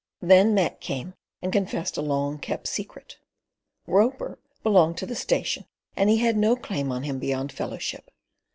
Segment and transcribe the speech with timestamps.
[0.23, 1.13] Then Mac came
[1.43, 3.19] and confessed a long kept secret.
[3.85, 8.09] Roper belonged to the station, and he had no claim on him beyond fellowship.